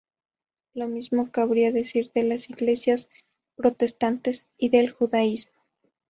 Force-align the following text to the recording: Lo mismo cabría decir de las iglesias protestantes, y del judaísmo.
Lo 0.73 0.87
mismo 0.87 1.29
cabría 1.31 1.71
decir 1.71 2.11
de 2.15 2.23
las 2.23 2.49
iglesias 2.49 3.07
protestantes, 3.55 4.47
y 4.57 4.69
del 4.69 4.89
judaísmo. 4.89 5.53